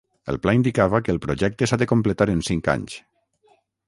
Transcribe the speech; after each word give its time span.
El 0.31 0.37
pla 0.43 0.53
indicava 0.59 1.01
que 1.07 1.13
el 1.15 1.19
projecte 1.25 1.67
s'ha 1.71 1.79
de 1.81 1.87
completar 1.91 2.27
en 2.37 2.41
cinc 2.49 2.71
anys. 2.75 2.97